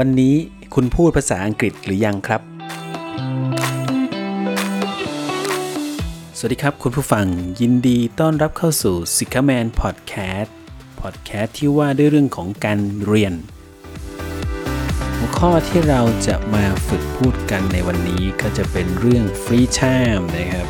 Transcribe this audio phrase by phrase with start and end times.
[0.00, 0.34] วันนี้
[0.74, 2.40] คุณพูดภาษาอังกฤษหรือยังครับ
[6.38, 7.26] สวัสดีครับคุณผู้ฟัง
[7.60, 10.50] ยินดีต้อนรับเข้าสู่ s i k a Man Podcast
[11.00, 13.34] Podcast ที่ว่าด้วยเรื่องของการเรียน
[15.18, 20.66] หัวข้อที่เราจะมาฝึกพูดกันในวันนี้ก็จะเป็นเรื่อง Free Time นะครับ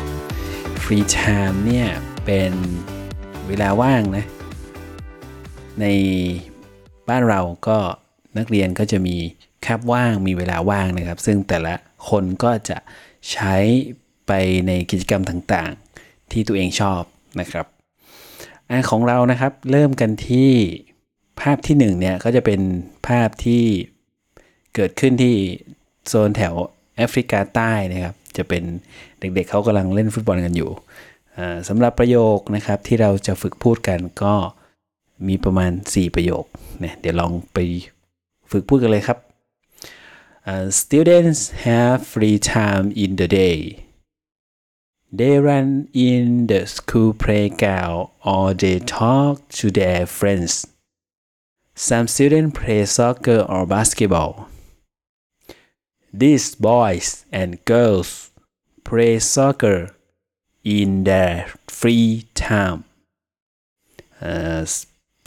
[0.83, 1.87] Free Time เนี่ย
[2.25, 2.51] เป็น
[3.47, 4.25] เวลาว่างนะ
[5.81, 5.85] ใน
[7.09, 7.79] บ้านเราก็
[8.37, 9.15] นักเรียนก็จะมี
[9.65, 11.73] คาบว่างมีเวลาว่างนะครับ ซึ่งแต่ละ
[12.09, 12.77] คนก็จะ
[13.31, 13.55] ใช้
[14.27, 14.31] ไป
[14.67, 17.01] ในกิจกรรมต่างๆ ที่ตัวเองชอบ
[17.39, 17.65] นะครับ
[18.69, 20.51] อันของเรานะครับเริ่มกันที่
[21.41, 22.61] ภาพที่1เนี่ยก็จะเป็น
[23.07, 23.63] ภาพที่
[24.75, 25.35] เกิดขึ้นที่
[26.07, 26.53] โซนแถว
[26.97, 28.63] แอฟริกาใต้นะครับ จะเป็น
[29.19, 30.69] เด็กๆเขากำลังเล่นฟุตบอลกันอยู่
[31.67, 34.33] สำหรับประโยคนะครับที่เราจะฝึกพูดกันก็
[35.27, 36.45] มีประมาณ 4 ประโยค
[36.79, 37.57] เนี่ยเดี๋ยวลองไป
[38.50, 39.18] ฝึกพูดกันเลยครับ
[40.50, 43.58] uh, students have free time in the day
[45.18, 50.52] they run in the school playground or they talk to their friends
[51.74, 54.32] some students play soccer or basketball
[56.22, 58.30] these boys and girls
[58.84, 59.78] play soccer
[60.64, 61.34] in their
[61.68, 62.84] free time
[64.20, 64.64] uh,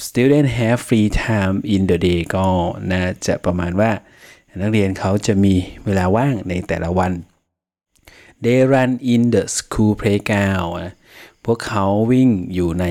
[0.08, 2.46] student have free time in the day ก็
[2.92, 3.90] น่าจะประมาณว่า
[4.60, 7.12] นักเรียนเขาจะมีเวลาว่างในแต่ละวัน
[8.44, 10.74] they run in the school playground
[11.44, 12.86] พวกเขาวิ่งอยู่ใน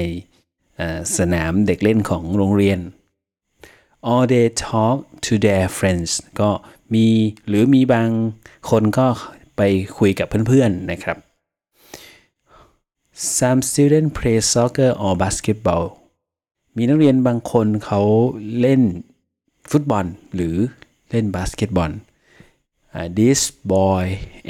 [1.18, 2.80] สนามเด็กเล่นของโรงเรียน
[4.12, 6.50] or they talk to their friends ก็
[6.94, 7.08] มี
[7.48, 8.10] หรือมีบาง
[8.70, 9.08] คนก็
[9.58, 9.62] ไป
[9.98, 11.18] คุยกับเพื่อนๆนะครับ
[13.38, 15.86] some student play soccer or basketball
[16.78, 18.02] มีนักเรียนบางคนเขา
[18.60, 18.82] เล่น
[19.72, 20.56] ฟุตบอลหรือ
[21.12, 21.92] เล่นบาสเกตบอล
[23.20, 23.42] This
[23.76, 24.04] boy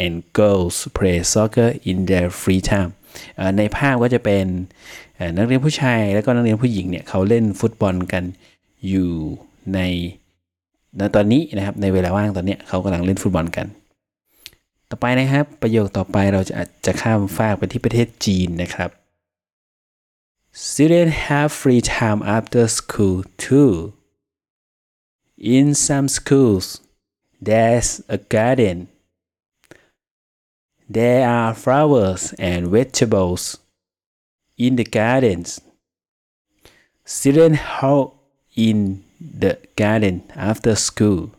[0.04, 2.92] and girls play soccer in their free time
[3.58, 4.46] ในภาพก็จะเป็น
[5.38, 8.24] นักเรียนผู้ชาย แล้วก็นักเรียนผู้หญิงเนี่ยเขาเล่นฟุตบอลกัน
[8.88, 9.10] อยู่
[9.74, 9.80] ใน
[10.98, 13.68] ในตอนนี้นะครับในเวลาว่างตอนนี้เขากำลังเล่นฟุตบอลกัน
[14.90, 16.56] ต่อไปนะครับ ประโยคต่อไปเราจะ
[16.86, 18.90] จะข้ามฟากไปที่ประเทศจีนนะครับ
[20.53, 23.95] Students have free time after school too.
[25.37, 26.81] In some schools,
[27.41, 28.87] there's a garden.
[30.89, 33.59] There are flowers and vegetables
[34.57, 35.61] in the gardens.
[37.05, 38.17] Students help
[38.55, 41.33] in the garden after school.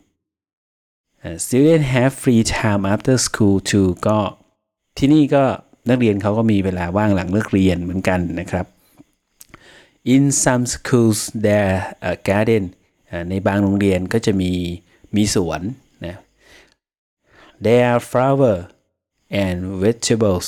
[1.24, 4.18] Uh, students have free time after school too ก็
[4.98, 5.44] ที่นี่ก็
[5.88, 8.66] นักเรียนเขาก็มีเวลาว่างหลังเลิกเรียนเหมือนกันนะครับ
[10.03, 12.63] in some schools there a garden
[13.29, 14.51] ในบางโรงเรียนก็จะมี
[15.15, 15.61] มีสวน
[16.05, 16.15] นะ
[17.65, 18.57] there are flower
[19.43, 20.47] and vegetables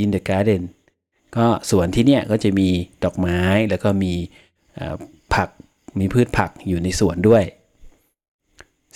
[0.00, 0.62] in the garden
[1.36, 2.68] ก็สวนที่เนี่ยก็จะมี
[3.04, 4.12] ดอกไม้แล้วก็มี
[5.34, 5.48] ผัก
[5.98, 7.44] มีพืชผักอยู่ในสวนด้วย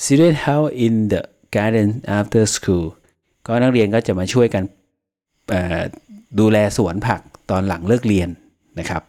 [0.03, 1.23] student help in the
[1.57, 1.89] garden
[2.19, 2.87] after school
[3.47, 4.63] ก็นักเรียนก็จะมาช่วยกัน
[6.39, 8.29] ดูแลสวนผักตอนหลังเลิกเรียน
[8.79, 9.03] นะครับ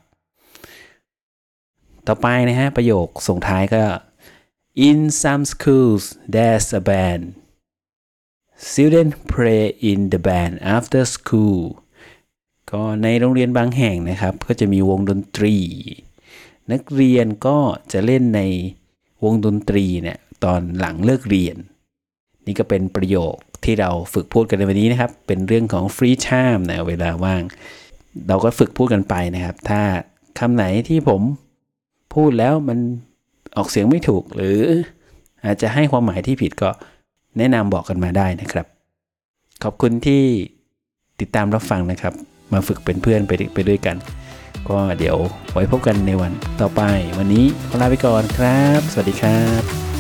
[2.13, 3.83] ต่อไปนะฮะ ประโยคส่งท้ายก็
[4.87, 7.23] in some schools there's a band
[8.69, 11.61] students play in the band after school
[12.71, 15.55] ก็ในโรงเรียนบางแห่งนะครับ ก็จะมีวงดนตรี
[16.71, 17.57] นักเรียนก็
[17.91, 18.41] จะเล่นใน
[19.23, 21.57] วงดนตรีเนี่ยตอนหลังเลิกเรียน
[22.45, 27.43] นี่ก็เป็นประโยคที่เราฝึกพูดกันในวันนี้นะครับ เป็นเรื่องของ free time นะเวลาว่าง
[28.27, 29.81] เราก็ฝึกพูดกันไปนะครับ ถ้า
[30.39, 31.21] คำไหนที่ผม
[32.13, 32.79] พูดแล้วมัน
[33.57, 34.59] ออกเสียงไม่ถูก หรือ
[35.45, 36.69] อาจจะให้ความหมายที่ผิดก็
[37.37, 38.65] แนะนำบอกกันมาได้นะครับ
[39.63, 40.23] ขอบคุณที่
[41.19, 42.13] ติดตามรับฟังนะครับ
[42.53, 43.95] มาฝึกเป็นเพื่อนไปไปด้วยกัน
[44.69, 45.17] ก็เดี๋ยว
[45.51, 46.81] ไว้พบกันในวันต่อไป
[47.17, 49.90] วันนี้ขอลาไปก่อนครับ สวัสดีครับ